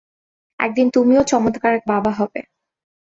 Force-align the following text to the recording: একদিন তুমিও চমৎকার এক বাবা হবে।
একদিন 0.59 0.87
তুমিও 0.89 1.21
চমৎকার 1.23 1.71
এক 1.73 1.83
বাবা 1.87 2.11
হবে। 2.11 2.41